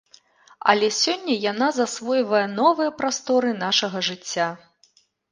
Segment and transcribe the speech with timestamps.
[0.71, 4.49] Але сёння яна засвойвае новыя прасторы нашага жыцця.